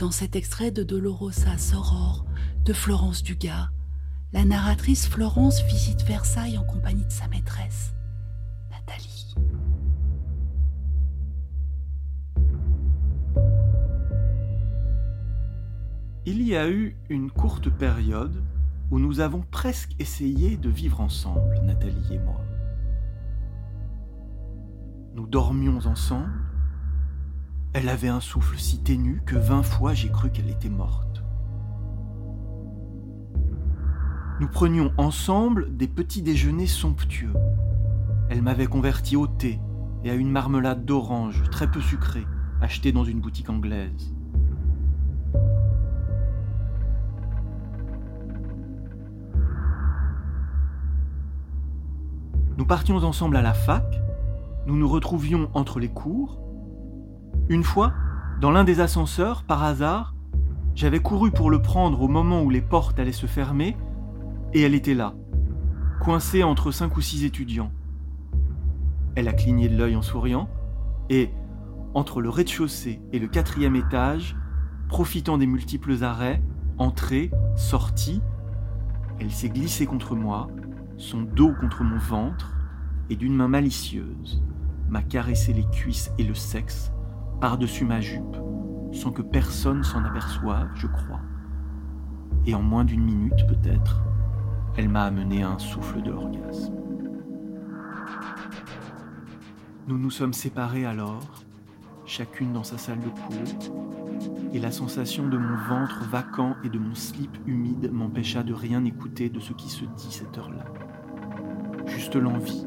Dans 0.00 0.10
cet 0.10 0.34
extrait 0.34 0.70
de 0.70 0.82
Dolorosa 0.82 1.58
Soror 1.58 2.24
de 2.64 2.72
Florence 2.72 3.22
Dugas, 3.22 3.68
la 4.32 4.46
narratrice 4.46 5.06
Florence 5.06 5.62
visite 5.64 6.04
Versailles 6.04 6.56
en 6.56 6.64
compagnie 6.64 7.04
de 7.04 7.12
sa 7.12 7.28
maîtresse, 7.28 7.94
Nathalie. 8.70 9.34
Il 16.24 16.40
y 16.48 16.56
a 16.56 16.70
eu 16.70 16.96
une 17.10 17.30
courte 17.30 17.68
période 17.68 18.42
où 18.90 18.98
nous 18.98 19.20
avons 19.20 19.42
presque 19.50 19.94
essayé 19.98 20.56
de 20.56 20.70
vivre 20.70 21.02
ensemble, 21.02 21.60
Nathalie 21.62 22.14
et 22.14 22.18
moi. 22.20 22.40
Nous 25.14 25.26
dormions 25.26 25.84
ensemble. 25.84 26.49
Elle 27.72 27.88
avait 27.88 28.08
un 28.08 28.18
souffle 28.18 28.58
si 28.58 28.82
ténu 28.82 29.22
que 29.24 29.36
vingt 29.36 29.62
fois 29.62 29.94
j'ai 29.94 30.08
cru 30.08 30.30
qu'elle 30.30 30.50
était 30.50 30.68
morte. 30.68 31.22
Nous 34.40 34.48
prenions 34.48 34.92
ensemble 34.96 35.76
des 35.76 35.86
petits 35.86 36.22
déjeuners 36.22 36.66
somptueux. 36.66 37.32
Elle 38.28 38.42
m'avait 38.42 38.66
converti 38.66 39.14
au 39.14 39.28
thé 39.28 39.60
et 40.02 40.10
à 40.10 40.14
une 40.14 40.32
marmelade 40.32 40.84
d'orange 40.84 41.44
très 41.52 41.70
peu 41.70 41.80
sucrée, 41.80 42.26
achetée 42.60 42.90
dans 42.90 43.04
une 43.04 43.20
boutique 43.20 43.50
anglaise. 43.50 44.14
Nous 52.56 52.66
partions 52.66 52.96
ensemble 52.96 53.36
à 53.36 53.42
la 53.42 53.54
fac, 53.54 54.02
nous 54.66 54.76
nous 54.76 54.88
retrouvions 54.88 55.48
entre 55.54 55.78
les 55.78 55.88
cours. 55.88 56.40
Une 57.50 57.64
fois, 57.64 57.92
dans 58.40 58.52
l'un 58.52 58.62
des 58.62 58.78
ascenseurs, 58.78 59.42
par 59.42 59.64
hasard, 59.64 60.14
j'avais 60.76 61.00
couru 61.00 61.32
pour 61.32 61.50
le 61.50 61.60
prendre 61.60 62.00
au 62.00 62.06
moment 62.06 62.42
où 62.42 62.48
les 62.48 62.60
portes 62.60 63.00
allaient 63.00 63.10
se 63.10 63.26
fermer, 63.26 63.76
et 64.54 64.60
elle 64.60 64.76
était 64.76 64.94
là, 64.94 65.14
coincée 66.00 66.44
entre 66.44 66.70
cinq 66.70 66.96
ou 66.96 67.00
six 67.00 67.24
étudiants. 67.24 67.72
Elle 69.16 69.26
a 69.26 69.32
cligné 69.32 69.68
de 69.68 69.76
l'œil 69.76 69.96
en 69.96 70.00
souriant, 70.02 70.48
et, 71.08 71.30
entre 71.92 72.20
le 72.20 72.28
rez-de-chaussée 72.28 73.02
et 73.12 73.18
le 73.18 73.26
quatrième 73.26 73.74
étage, 73.74 74.36
profitant 74.88 75.36
des 75.36 75.48
multiples 75.48 76.04
arrêts, 76.04 76.40
entrée, 76.78 77.32
sortie, 77.56 78.22
elle 79.18 79.32
s'est 79.32 79.50
glissée 79.50 79.86
contre 79.86 80.14
moi, 80.14 80.46
son 80.98 81.22
dos 81.22 81.52
contre 81.58 81.82
mon 81.82 81.98
ventre, 81.98 82.54
et 83.10 83.16
d'une 83.16 83.34
main 83.34 83.48
malicieuse 83.48 84.40
m'a 84.88 85.02
caressé 85.02 85.52
les 85.52 85.66
cuisses 85.68 86.12
et 86.16 86.22
le 86.22 86.34
sexe 86.36 86.92
par-dessus 87.40 87.84
ma 87.84 88.00
jupe, 88.00 88.36
sans 88.92 89.12
que 89.12 89.22
personne 89.22 89.82
s'en 89.82 90.04
aperçoive, 90.04 90.68
je 90.74 90.86
crois. 90.86 91.20
Et 92.46 92.54
en 92.54 92.62
moins 92.62 92.84
d'une 92.84 93.02
minute 93.02 93.46
peut-être, 93.46 94.02
elle 94.76 94.88
m'a 94.88 95.04
amené 95.04 95.42
à 95.42 95.50
un 95.50 95.58
souffle 95.58 96.02
de 96.02 96.10
l'orgasme. 96.10 96.74
Nous 99.88 99.98
nous 99.98 100.10
sommes 100.10 100.32
séparés 100.32 100.86
alors, 100.86 101.44
chacune 102.06 102.52
dans 102.52 102.64
sa 102.64 102.78
salle 102.78 103.00
de 103.00 103.08
cours, 103.08 103.72
et 104.52 104.58
la 104.58 104.70
sensation 104.70 105.28
de 105.28 105.38
mon 105.38 105.56
ventre 105.56 106.04
vacant 106.10 106.56
et 106.64 106.68
de 106.68 106.78
mon 106.78 106.94
slip 106.94 107.38
humide 107.46 107.90
m'empêcha 107.92 108.42
de 108.42 108.52
rien 108.52 108.84
écouter 108.84 109.28
de 109.28 109.40
ce 109.40 109.52
qui 109.52 109.70
se 109.70 109.84
dit 109.84 110.12
cette 110.12 110.36
heure-là 110.36 110.64
juste 111.90 112.16
l'envie, 112.16 112.66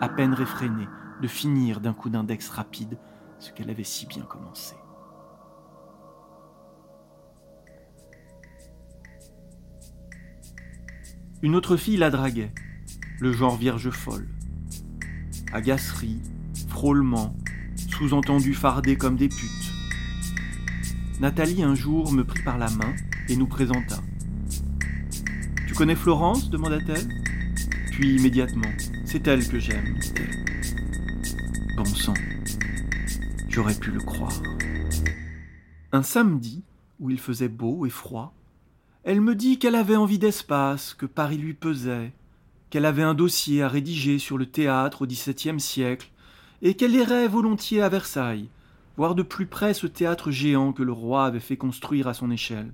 à 0.00 0.08
peine 0.08 0.34
réfrénée, 0.34 0.88
de 1.20 1.26
finir 1.26 1.80
d'un 1.80 1.92
coup 1.92 2.10
d'index 2.10 2.48
rapide 2.48 2.98
ce 3.42 3.50
qu'elle 3.50 3.70
avait 3.70 3.82
si 3.82 4.06
bien 4.06 4.22
commencé. 4.22 4.76
Une 11.42 11.56
autre 11.56 11.76
fille 11.76 11.96
la 11.96 12.10
draguait, 12.10 12.52
le 13.18 13.32
genre 13.32 13.56
vierge 13.56 13.90
folle. 13.90 14.28
Agacerie, 15.52 16.22
frôlement, 16.68 17.34
sous-entendu 17.90 18.54
fardé 18.54 18.96
comme 18.96 19.16
des 19.16 19.28
putes. 19.28 19.72
Nathalie 21.18 21.64
un 21.64 21.74
jour 21.74 22.12
me 22.12 22.22
prit 22.22 22.44
par 22.44 22.58
la 22.58 22.70
main 22.70 22.94
et 23.28 23.34
nous 23.34 23.48
présenta. 23.48 23.98
Tu 25.66 25.74
connais 25.74 25.96
Florence? 25.96 26.48
demanda-t-elle. 26.48 27.08
Puis 27.90 28.16
immédiatement, 28.18 28.70
c'est 29.04 29.26
elle 29.26 29.46
que 29.48 29.58
j'aime, 29.58 29.98
Bon 31.76 31.84
sang, 31.84 32.14
j'aurais 33.52 33.74
pu 33.74 33.90
le 33.90 34.00
croire. 34.00 34.42
Un 35.92 36.02
samedi, 36.02 36.62
où 37.00 37.10
il 37.10 37.20
faisait 37.20 37.50
beau 37.50 37.84
et 37.84 37.90
froid, 37.90 38.34
elle 39.04 39.20
me 39.20 39.34
dit 39.34 39.58
qu'elle 39.58 39.74
avait 39.74 39.96
envie 39.96 40.18
d'espace, 40.18 40.94
que 40.94 41.04
Paris 41.04 41.36
lui 41.36 41.52
pesait, 41.52 42.12
qu'elle 42.70 42.86
avait 42.86 43.02
un 43.02 43.12
dossier 43.12 43.62
à 43.62 43.68
rédiger 43.68 44.18
sur 44.18 44.38
le 44.38 44.46
théâtre 44.46 45.02
au 45.02 45.06
XVIIe 45.06 45.60
siècle, 45.60 46.10
et 46.62 46.74
qu'elle 46.74 46.94
irait 46.94 47.28
volontiers 47.28 47.82
à 47.82 47.90
Versailles, 47.90 48.48
voir 48.96 49.14
de 49.14 49.22
plus 49.22 49.46
près 49.46 49.74
ce 49.74 49.86
théâtre 49.86 50.30
géant 50.30 50.72
que 50.72 50.82
le 50.82 50.92
roi 50.92 51.26
avait 51.26 51.40
fait 51.40 51.58
construire 51.58 52.08
à 52.08 52.14
son 52.14 52.30
échelle. 52.30 52.72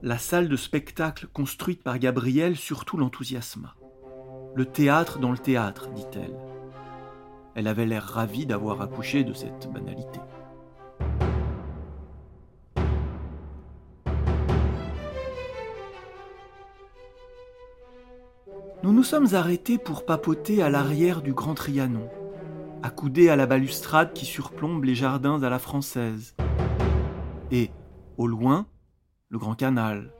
La 0.00 0.16
salle 0.16 0.48
de 0.48 0.54
spectacle 0.54 1.26
construite 1.26 1.82
par 1.82 1.98
Gabrielle 1.98 2.54
surtout 2.54 2.96
l'enthousiasma. 2.96 3.74
Le 4.54 4.64
théâtre 4.64 5.18
dans 5.18 5.32
le 5.32 5.38
théâtre, 5.38 5.88
dit-elle. 5.90 6.36
Elle 7.56 7.66
avait 7.66 7.84
l'air 7.84 8.04
ravie 8.04 8.46
d'avoir 8.46 8.80
accouché 8.80 9.24
de 9.24 9.32
cette 9.32 9.68
banalité. 9.72 10.20
Nous 18.84 18.92
nous 18.92 19.02
sommes 19.02 19.34
arrêtés 19.34 19.78
pour 19.78 20.06
papoter 20.06 20.62
à 20.62 20.70
l'arrière 20.70 21.22
du 21.22 21.32
Grand 21.32 21.54
Trianon, 21.54 22.08
accoudés 22.84 23.30
à 23.30 23.34
la 23.34 23.46
balustrade 23.46 24.12
qui 24.12 24.26
surplombe 24.26 24.84
les 24.84 24.94
jardins 24.94 25.42
à 25.42 25.50
la 25.50 25.58
française. 25.58 26.36
Et, 27.50 27.72
au 28.16 28.28
loin, 28.28 28.68
le 29.30 29.38
Grand 29.38 29.54
Canal. 29.54 30.10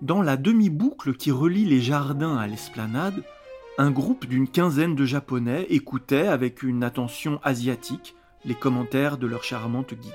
Dans 0.00 0.22
la 0.22 0.36
demi-boucle 0.36 1.16
qui 1.16 1.32
relie 1.32 1.64
les 1.64 1.80
jardins 1.80 2.36
à 2.36 2.46
l'esplanade, 2.46 3.24
un 3.76 3.90
groupe 3.90 4.26
d'une 4.26 4.48
quinzaine 4.48 4.94
de 4.94 5.04
Japonais 5.04 5.66
écoutait 5.70 6.28
avec 6.28 6.62
une 6.62 6.84
attention 6.84 7.40
asiatique 7.42 8.14
les 8.44 8.54
commentaires 8.54 9.18
de 9.18 9.26
leur 9.26 9.42
charmante 9.42 9.94
guide. 9.94 10.12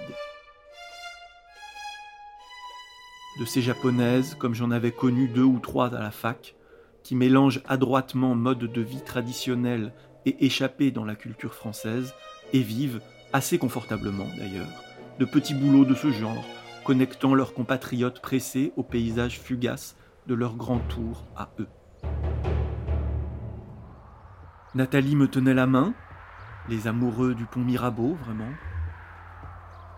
De 3.39 3.45
ces 3.45 3.61
japonaises, 3.61 4.35
comme 4.35 4.55
j'en 4.55 4.71
avais 4.71 4.91
connu 4.91 5.27
deux 5.27 5.43
ou 5.43 5.59
trois 5.59 5.93
à 5.93 5.99
la 5.99 6.11
fac, 6.11 6.55
qui 7.03 7.15
mélangent 7.15 7.61
adroitement 7.67 8.33
mode 8.33 8.59
de 8.59 8.81
vie 8.81 9.03
traditionnel 9.03 9.93
et 10.25 10.45
échappé 10.45 10.91
dans 10.91 11.05
la 11.05 11.15
culture 11.15 11.53
française, 11.53 12.13
et 12.53 12.61
vivent, 12.61 13.01
assez 13.33 13.57
confortablement 13.57 14.27
d'ailleurs, 14.37 14.67
de 15.19 15.25
petits 15.25 15.55
boulots 15.55 15.85
de 15.85 15.95
ce 15.95 16.11
genre, 16.11 16.45
connectant 16.83 17.33
leurs 17.33 17.53
compatriotes 17.53 18.21
pressés 18.21 18.71
au 18.77 18.83
paysage 18.83 19.39
fugace 19.39 19.95
de 20.27 20.35
leur 20.35 20.55
grand 20.55 20.79
tour 20.79 21.25
à 21.35 21.49
eux. 21.59 21.67
Nathalie 24.75 25.15
me 25.15 25.27
tenait 25.27 25.53
la 25.53 25.65
main, 25.65 25.93
les 26.69 26.87
amoureux 26.87 27.33
du 27.33 27.45
pont 27.45 27.61
Mirabeau, 27.61 28.15
vraiment. 28.25 28.51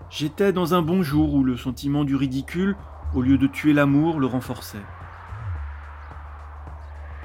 J'étais 0.09 0.53
dans 0.53 0.73
un 0.73 0.81
bon 0.81 1.03
jour 1.03 1.33
où 1.33 1.43
le 1.43 1.57
sentiment 1.57 2.05
du 2.05 2.15
ridicule, 2.15 2.75
au 3.13 3.21
lieu 3.21 3.37
de 3.37 3.47
tuer 3.47 3.73
l'amour, 3.73 4.19
le 4.19 4.27
renforçait. 4.27 4.85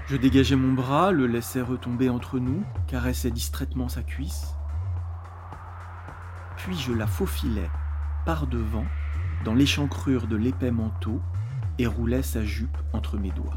Je 0.06 0.16
dégageais 0.16 0.56
mon 0.56 0.72
bras, 0.72 1.12
le 1.12 1.26
laissais 1.26 1.62
retomber 1.62 2.10
entre 2.10 2.38
nous, 2.38 2.64
caressais 2.88 3.30
distraitement 3.30 3.88
sa 3.88 4.02
cuisse. 4.02 4.54
Puis 6.56 6.76
je 6.76 6.92
la 6.92 7.06
faufilais 7.06 7.70
par 8.24 8.46
devant 8.46 8.86
dans 9.44 9.54
l'échancrure 9.54 10.26
de 10.26 10.36
l'épais 10.36 10.70
manteau 10.70 11.20
et 11.78 11.86
roulait 11.86 12.22
sa 12.22 12.44
jupe 12.44 12.76
entre 12.92 13.18
mes 13.18 13.30
doigts. 13.30 13.56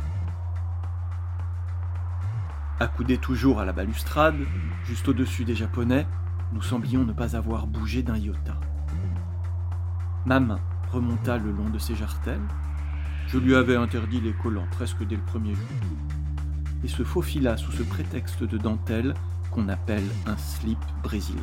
Accoudés 2.79 3.17
toujours 3.17 3.59
à 3.59 3.65
la 3.65 3.73
balustrade, 3.73 4.35
juste 4.85 5.07
au-dessus 5.07 5.45
des 5.45 5.55
Japonais, 5.55 6.05
nous 6.53 6.61
semblions 6.61 7.03
ne 7.03 7.13
pas 7.13 7.35
avoir 7.35 7.67
bougé 7.67 8.03
d'un 8.03 8.17
iota. 8.17 8.59
Ma 10.25 10.39
main 10.39 10.59
remonta 10.91 11.37
le 11.37 11.51
long 11.51 11.69
de 11.69 11.79
ses 11.79 11.95
jartelles. 11.95 12.47
Je 13.27 13.37
lui 13.37 13.55
avais 13.55 13.75
interdit 13.75 14.21
les 14.21 14.33
collants 14.33 14.67
presque 14.71 15.05
dès 15.05 15.15
le 15.15 15.21
premier 15.21 15.53
jour. 15.53 15.67
et 16.83 16.87
se 16.87 17.03
faufila 17.03 17.57
sous 17.57 17.71
ce 17.71 17.81
prétexte 17.81 18.43
de 18.43 18.57
dentelle 18.57 19.15
qu'on 19.51 19.67
appelle 19.67 20.07
un 20.27 20.37
slip 20.37 20.77
brésilien. 21.01 21.41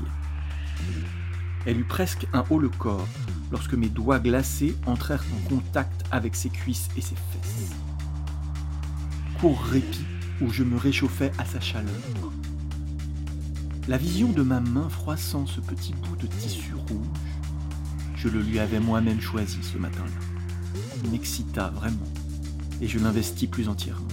Elle 1.67 1.81
eut 1.81 1.85
presque 1.85 2.27
un 2.33 2.45
haut 2.51 2.59
le 2.59 2.69
corps 2.69 3.09
lorsque 3.51 3.75
mes 3.75 3.89
doigts 3.89 4.19
glacés 4.19 4.77
entrèrent 4.87 5.25
en 5.35 5.49
contact 5.49 6.05
avec 6.11 6.37
ses 6.37 6.51
cuisses 6.51 6.89
et 6.97 7.01
ses 7.01 7.15
fesses. 7.15 7.71
Court 9.41 9.63
répit 9.63 10.05
où 10.41 10.51
je 10.51 10.63
me 10.63 10.77
réchauffais 10.77 11.33
à 11.39 11.45
sa 11.45 11.61
chaleur. 11.61 11.93
La 13.89 13.97
vision 13.97 14.33
de 14.33 14.43
ma 14.43 14.61
main 14.61 14.89
froissant 14.89 15.47
ce 15.47 15.61
petit 15.61 15.95
bout 15.95 16.17
de 16.17 16.27
tissu 16.27 16.75
rouge, 16.75 17.07
je 18.17 18.29
le 18.29 18.41
lui 18.41 18.59
avais 18.59 18.81
moi-même 18.81 19.21
choisi 19.21 19.59
ce 19.63 19.77
matin-là, 19.79 21.11
m'excita 21.11 21.69
vraiment, 21.69 22.13
et 22.81 22.89
je 22.89 22.99
l'investis 22.99 23.49
plus 23.49 23.69
entièrement. 23.69 24.09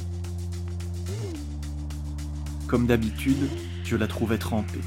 Comme 2.68 2.88
d'habitude, 2.88 3.50
je 3.84 3.96
la 3.96 4.08
trouvais 4.08 4.38
trempée. 4.38 4.82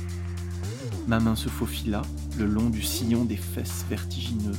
Ma 1.06 1.20
main 1.20 1.36
se 1.36 1.48
faufila 1.48 2.02
le 2.38 2.46
long 2.46 2.68
du 2.68 2.82
sillon 2.82 3.24
des 3.24 3.36
fesses 3.36 3.84
vertigineuses, 3.88 4.56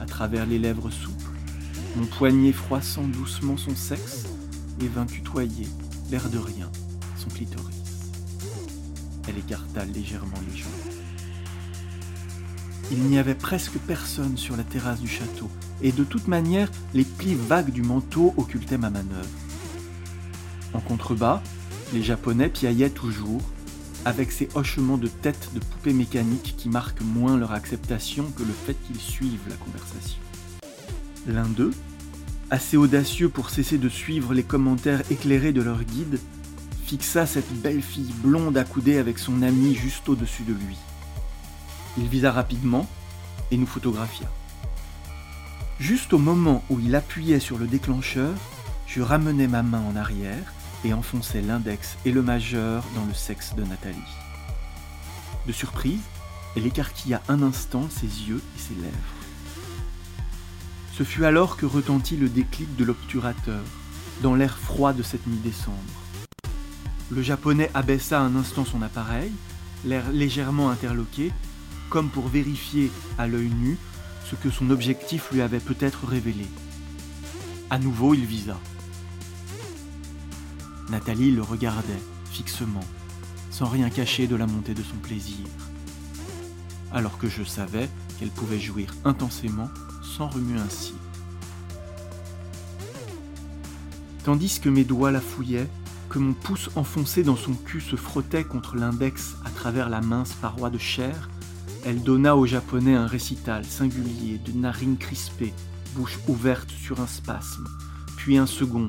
à 0.00 0.06
travers 0.06 0.46
les 0.46 0.58
lèvres 0.58 0.90
souples, 0.90 1.30
mon 1.96 2.06
poignet 2.06 2.52
froissant 2.52 3.06
doucement 3.08 3.56
son 3.56 3.74
sexe 3.74 4.24
et 4.80 4.86
vint 4.86 5.06
tutoyer, 5.06 5.66
l'air 6.10 6.28
de 6.30 6.38
rien, 6.38 6.70
son 7.16 7.30
clitoris. 7.30 7.74
Elle 9.26 9.38
écarta 9.38 9.84
légèrement 9.84 10.38
les 10.50 10.56
jambes. 10.56 10.70
Il 12.90 13.02
n'y 13.02 13.18
avait 13.18 13.34
presque 13.34 13.78
personne 13.78 14.36
sur 14.36 14.56
la 14.56 14.62
terrasse 14.62 15.00
du 15.00 15.08
château, 15.08 15.50
et 15.82 15.92
de 15.92 16.04
toute 16.04 16.28
manière, 16.28 16.70
les 16.94 17.04
plis 17.04 17.34
vagues 17.34 17.72
du 17.72 17.82
manteau 17.82 18.32
occultaient 18.36 18.78
ma 18.78 18.90
manœuvre. 18.90 19.28
En 20.72 20.80
contrebas, 20.80 21.42
les 21.92 22.02
Japonais 22.02 22.48
piaillaient 22.48 22.90
toujours, 22.90 23.42
avec 24.08 24.32
ces 24.32 24.48
hochements 24.54 24.96
de 24.96 25.06
tête 25.06 25.50
de 25.52 25.60
poupées 25.60 25.92
mécaniques 25.92 26.54
qui 26.56 26.70
marquent 26.70 27.02
moins 27.02 27.36
leur 27.36 27.52
acceptation 27.52 28.24
que 28.34 28.42
le 28.42 28.54
fait 28.54 28.74
qu'ils 28.86 29.00
suivent 29.00 29.48
la 29.50 29.56
conversation. 29.56 30.18
L'un 31.26 31.44
d'eux, 31.44 31.72
assez 32.50 32.78
audacieux 32.78 33.28
pour 33.28 33.50
cesser 33.50 33.76
de 33.76 33.90
suivre 33.90 34.32
les 34.32 34.44
commentaires 34.44 35.02
éclairés 35.10 35.52
de 35.52 35.60
leur 35.60 35.84
guide, 35.84 36.18
fixa 36.86 37.26
cette 37.26 37.52
belle 37.60 37.82
fille 37.82 38.14
blonde 38.22 38.56
accoudée 38.56 38.96
avec 38.96 39.18
son 39.18 39.42
ami 39.42 39.74
juste 39.74 40.08
au-dessus 40.08 40.44
de 40.44 40.54
lui. 40.54 40.78
Il 41.98 42.08
visa 42.08 42.32
rapidement 42.32 42.88
et 43.50 43.58
nous 43.58 43.66
photographia. 43.66 44.26
Juste 45.80 46.14
au 46.14 46.18
moment 46.18 46.64
où 46.70 46.80
il 46.80 46.94
appuyait 46.94 47.40
sur 47.40 47.58
le 47.58 47.66
déclencheur, 47.66 48.32
je 48.86 49.02
ramenais 49.02 49.48
ma 49.48 49.62
main 49.62 49.82
en 49.82 49.96
arrière 49.96 50.54
et 50.84 50.92
enfonçais 50.92 51.40
l'index 51.40 51.96
et 52.04 52.12
le 52.12 52.22
majeur 52.22 52.84
dans 52.94 53.04
le 53.04 53.14
sexe 53.14 53.54
de 53.54 53.64
Nathalie. 53.64 53.98
De 55.46 55.52
surprise, 55.52 56.00
elle 56.56 56.66
écarquilla 56.66 57.22
un 57.28 57.42
instant 57.42 57.88
ses 57.90 58.06
yeux 58.06 58.42
et 58.56 58.60
ses 58.60 58.74
lèvres. 58.74 58.96
Ce 60.92 61.02
fut 61.04 61.24
alors 61.24 61.56
que 61.56 61.66
retentit 61.66 62.16
le 62.16 62.28
déclic 62.28 62.74
de 62.76 62.84
l'obturateur, 62.84 63.62
dans 64.22 64.34
l'air 64.34 64.58
froid 64.58 64.92
de 64.92 65.02
cette 65.02 65.26
mi-décembre. 65.26 65.76
Le 67.10 67.22
japonais 67.22 67.70
abaissa 67.74 68.20
un 68.20 68.36
instant 68.36 68.64
son 68.64 68.82
appareil, 68.82 69.32
l'air 69.84 70.10
légèrement 70.10 70.70
interloqué, 70.70 71.32
comme 71.88 72.10
pour 72.10 72.28
vérifier 72.28 72.90
à 73.16 73.26
l'œil 73.26 73.50
nu 73.50 73.78
ce 74.28 74.34
que 74.34 74.50
son 74.50 74.70
objectif 74.70 75.30
lui 75.32 75.40
avait 75.40 75.60
peut-être 75.60 76.06
révélé. 76.06 76.46
À 77.70 77.78
nouveau, 77.78 78.14
il 78.14 78.26
visa. 78.26 78.58
Nathalie 80.90 81.32
le 81.32 81.42
regardait 81.42 82.02
fixement, 82.30 82.84
sans 83.50 83.66
rien 83.66 83.90
cacher 83.90 84.26
de 84.26 84.36
la 84.36 84.46
montée 84.46 84.74
de 84.74 84.82
son 84.82 84.96
plaisir, 84.96 85.46
alors 86.92 87.18
que 87.18 87.28
je 87.28 87.42
savais 87.42 87.88
qu'elle 88.18 88.30
pouvait 88.30 88.60
jouir 88.60 88.94
intensément 89.04 89.68
sans 90.02 90.28
remuer 90.28 90.58
cil. 90.70 90.94
Tandis 94.24 94.60
que 94.60 94.68
mes 94.68 94.84
doigts 94.84 95.10
la 95.10 95.20
fouillaient, 95.20 95.68
que 96.08 96.18
mon 96.18 96.32
pouce 96.32 96.70
enfoncé 96.74 97.22
dans 97.22 97.36
son 97.36 97.52
cul 97.52 97.80
se 97.80 97.96
frottait 97.96 98.44
contre 98.44 98.76
l'index 98.76 99.36
à 99.44 99.50
travers 99.50 99.90
la 99.90 100.00
mince 100.00 100.32
paroi 100.34 100.70
de 100.70 100.78
chair, 100.78 101.28
elle 101.84 102.02
donna 102.02 102.34
au 102.36 102.46
japonais 102.46 102.94
un 102.94 103.06
récital 103.06 103.64
singulier 103.64 104.38
de 104.38 104.52
narines 104.52 104.96
crispées, 104.96 105.54
bouche 105.94 106.18
ouverte 106.28 106.70
sur 106.70 107.00
un 107.00 107.06
spasme, 107.06 107.66
puis 108.16 108.38
un 108.38 108.46
second, 108.46 108.88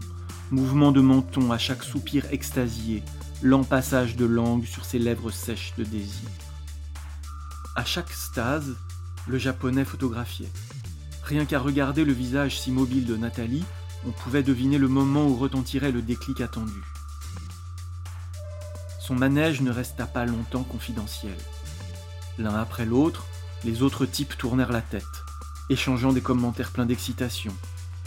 mouvement 0.52 0.92
de 0.92 1.02
menton 1.02 1.52
à 1.52 1.58
chaque 1.58 1.84
soupir 1.84 2.26
extasié, 2.32 3.04
lent 3.42 3.64
passage 3.64 4.16
de 4.16 4.26
langue 4.26 4.66
sur 4.66 4.86
ses 4.86 5.00
lèvres 5.00 5.32
sèches 5.32 5.74
de 5.78 5.84
désir. 5.84 6.30
À 7.76 7.86
chaque 7.86 8.12
stase, 8.12 8.76
le 9.28 9.38
japonais 9.38 9.86
photographiait. 9.86 10.52
Rien 11.24 11.46
qu'à 11.46 11.60
regarder 11.60 12.04
le 12.04 12.14
visage 12.14 12.60
si 12.60 12.72
mobile 12.72 13.06
de 13.06 13.16
Nathalie, 13.16 13.64
on 14.08 14.12
pouvait 14.12 14.44
deviner 14.44 14.78
le 14.78 14.88
moment 14.88 15.28
où 15.28 15.36
retentirait 15.36 15.92
le 15.92 16.02
déclic 16.02 16.42
attendu. 16.42 16.82
Son 19.00 19.16
manège 19.16 19.62
ne 19.62 19.72
resta 19.72 20.06
pas 20.06 20.26
longtemps 20.26 20.64
confidentiel. 20.64 21.38
L'un 22.38 22.56
après 22.56 22.86
l'autre, 22.86 23.26
les 23.64 23.84
autres 23.84 24.06
types 24.06 24.38
tournèrent 24.38 24.72
la 24.72 24.82
tête, 24.82 25.04
échangeant 25.70 26.14
des 26.14 26.22
commentaires 26.22 26.72
pleins 26.72 26.86
d'excitation, 26.86 27.54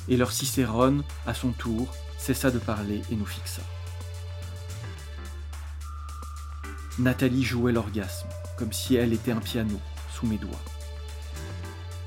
et 0.08 0.16
leur 0.16 0.32
cicérone, 0.32 1.04
à 1.26 1.34
son 1.34 1.52
tour, 1.52 1.92
cessa 2.22 2.52
de 2.52 2.60
parler 2.60 3.02
et 3.10 3.16
nous 3.16 3.26
fixa. 3.26 3.62
Nathalie 7.00 7.42
jouait 7.42 7.72
l'orgasme, 7.72 8.28
comme 8.56 8.72
si 8.72 8.94
elle 8.94 9.12
était 9.12 9.32
un 9.32 9.40
piano, 9.40 9.80
sous 10.14 10.28
mes 10.28 10.38
doigts. 10.38 10.62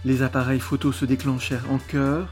Les 0.05 0.21
appareils 0.21 0.61
photos 0.61 0.95
se 0.95 1.03
déclenchèrent 1.03 1.69
en 1.69 1.79
chœur, 1.79 2.29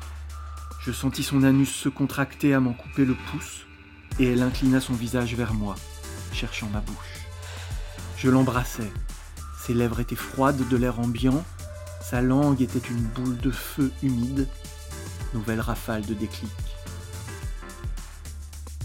je 0.80 0.94
sentis 0.94 1.24
son 1.24 1.44
anus 1.44 1.76
se 1.76 1.90
contracter 1.90 2.54
à 2.54 2.62
m'en 2.62 2.72
couper 2.72 3.04
le 3.04 3.16
pouce, 3.16 3.66
et 4.18 4.32
elle 4.32 4.44
inclina 4.44 4.80
son 4.80 4.94
visage 4.94 5.36
vers 5.36 5.54
moi, 5.54 5.76
cherchant 6.32 6.70
ma 6.72 6.80
bouche. 6.80 7.28
Je 8.16 8.30
l'embrassais, 8.30 8.94
ses 9.60 9.74
lèvres 9.74 10.00
étaient 10.00 10.16
froides 10.16 10.70
de 10.70 10.78
l'air 10.78 11.02
ambiant, 11.02 11.44
sa 12.02 12.22
langue 12.22 12.62
était 12.62 12.88
une 12.88 13.04
boule 13.04 13.38
de 13.40 13.52
feu 13.52 13.92
humide, 14.04 14.48
nouvelle 15.34 15.60
rafale 15.60 16.06
de 16.06 16.14
déclic. 16.14 16.73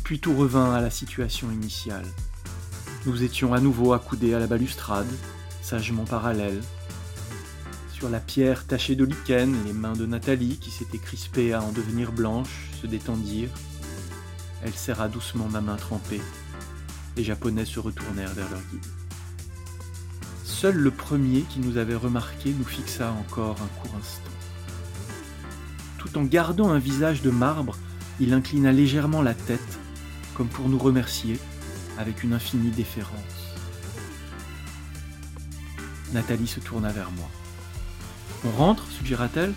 Puis 0.08 0.20
tout 0.20 0.34
revint 0.34 0.72
à 0.72 0.80
la 0.80 0.88
situation 0.88 1.50
initiale. 1.50 2.06
Nous 3.04 3.24
étions 3.24 3.52
à 3.52 3.60
nouveau 3.60 3.92
accoudés 3.92 4.32
à 4.32 4.38
la 4.38 4.46
balustrade, 4.46 5.06
sagement 5.60 6.06
parallèles. 6.06 6.62
Sur 7.92 8.08
la 8.08 8.18
pierre 8.18 8.66
tachée 8.66 8.96
de 8.96 9.04
lichen, 9.04 9.54
les 9.66 9.74
mains 9.74 9.92
de 9.92 10.06
Nathalie, 10.06 10.56
qui 10.56 10.70
s'étaient 10.70 10.96
crispées 10.96 11.52
à 11.52 11.60
en 11.60 11.72
devenir 11.72 12.10
blanches, 12.12 12.70
se 12.80 12.86
détendirent. 12.86 13.52
Elle 14.64 14.72
serra 14.72 15.08
doucement 15.08 15.50
ma 15.50 15.60
main 15.60 15.76
trempée. 15.76 16.22
Les 17.18 17.22
Japonais 17.22 17.66
se 17.66 17.78
retournèrent 17.78 18.32
vers 18.32 18.48
leur 18.48 18.62
guide. 18.72 18.86
Seul 20.42 20.76
le 20.76 20.90
premier 20.90 21.42
qui 21.42 21.60
nous 21.60 21.76
avait 21.76 21.94
remarqué 21.94 22.54
nous 22.58 22.64
fixa 22.64 23.12
encore 23.12 23.58
un 23.60 23.82
court 23.82 23.94
instant. 24.00 24.30
Tout 25.98 26.16
en 26.16 26.24
gardant 26.24 26.70
un 26.70 26.78
visage 26.78 27.20
de 27.20 27.30
marbre, 27.30 27.76
il 28.20 28.32
inclina 28.32 28.72
légèrement 28.72 29.20
la 29.20 29.34
tête 29.34 29.78
comme 30.38 30.48
pour 30.48 30.68
nous 30.68 30.78
remercier 30.78 31.36
avec 31.98 32.22
une 32.22 32.32
infinie 32.32 32.70
déférence. 32.70 33.56
Nathalie 36.12 36.46
se 36.46 36.60
tourna 36.60 36.92
vers 36.92 37.10
moi. 37.10 37.28
On 38.44 38.50
rentre 38.52 38.86
suggéra-t-elle. 38.88 39.52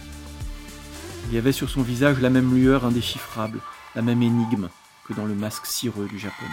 Il 1.30 1.36
y 1.36 1.38
avait 1.38 1.52
sur 1.52 1.70
son 1.70 1.84
visage 1.84 2.20
la 2.20 2.32
même 2.32 2.56
lueur 2.56 2.84
indéchiffrable, 2.84 3.60
la 3.96 4.02
même 4.02 4.24
énigme 4.24 4.70
que 5.08 5.14
dans 5.14 5.26
le 5.26 5.36
masque 5.36 5.68
cireux 5.68 6.08
du 6.08 6.18
japonais. 6.18 6.50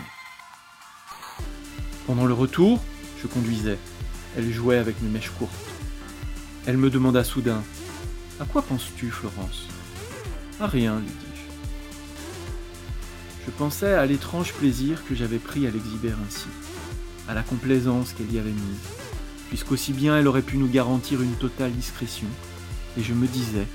Pendant 2.07 2.27
le 2.27 2.35
retour, 2.35 2.85
je 3.23 3.27
conduisais. 3.29 3.79
Elle 4.37 4.53
jouait 4.53 4.77
avec 4.77 5.01
mes 5.01 5.09
mèches 5.09 5.33
courtes. 5.39 5.53
Elle 6.67 6.77
me 6.77 6.91
demanda 6.91 7.25
soudain 7.25 7.63
À 8.41 8.45
quoi 8.45 8.61
penses-tu, 8.61 9.11
Florence 9.11 9.69
À 10.61 10.67
rien, 10.67 10.99
lui 10.99 11.07
dit 11.07 11.28
je 13.49 13.53
pensais 13.57 13.95
à 13.95 14.05
l'étrange 14.05 14.53
plaisir 14.53 15.03
que 15.09 15.15
j'avais 15.15 15.39
pris 15.39 15.67
à 15.67 15.71
l'exhiber 15.71 16.13
ainsi, 16.27 16.49
à 17.29 17.33
la 17.33 17.43
complaisance 17.43 18.13
qu'elle 18.13 18.31
y 18.31 18.39
avait 18.39 18.51
mise, 18.51 18.89
puisqu'aussi 19.49 19.95
bien 19.95 20.19
elle 20.19 20.29
aurait 20.29 20.43
pu 20.43 20.59
nous 20.59 20.69
garantir 20.69 21.23
une 21.23 21.33
totale 21.33 21.73
discrétion, 21.73 22.27
et 22.99 23.03
je 23.03 23.15
me 23.15 23.27
disais 23.27 23.67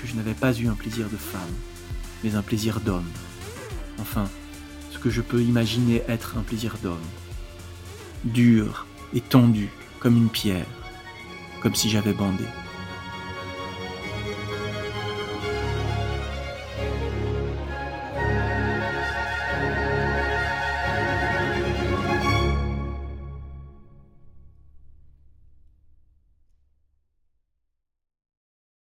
que 0.00 0.06
je 0.06 0.14
n'avais 0.14 0.32
pas 0.32 0.58
eu 0.58 0.68
un 0.68 0.74
plaisir 0.74 1.10
de 1.10 1.18
femme, 1.18 1.54
mais 2.24 2.34
un 2.34 2.40
plaisir 2.40 2.80
d'homme. 2.80 3.10
Enfin, 4.00 4.24
ce 4.90 4.98
que 4.98 5.10
je 5.10 5.20
peux 5.20 5.42
imaginer 5.42 6.02
être 6.08 6.38
un 6.38 6.42
plaisir 6.42 6.78
d'homme. 6.82 6.96
Dur 8.24 8.86
et 9.12 9.20
tendu 9.20 9.68
comme 9.98 10.16
une 10.16 10.30
pierre, 10.30 10.66
comme 11.62 11.74
si 11.74 11.90
j'avais 11.90 12.14
bandé. 12.14 12.44